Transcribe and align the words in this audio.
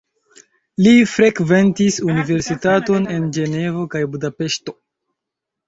Li 0.85 0.93
frekventis 1.11 1.99
universitaton 2.07 3.07
en 3.19 3.29
Ĝenevo 3.39 3.87
kaj 3.95 4.05
Budapeŝto. 4.17 4.79